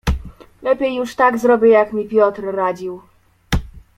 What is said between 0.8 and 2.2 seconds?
już tak zrobię, jak mi